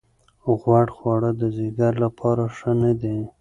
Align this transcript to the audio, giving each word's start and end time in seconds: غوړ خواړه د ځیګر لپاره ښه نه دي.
غوړ 0.61 0.87
خواړه 0.95 1.29
د 1.41 1.43
ځیګر 1.57 1.93
لپاره 2.03 2.43
ښه 2.57 2.71
نه 2.81 2.91
دي. 3.01 3.17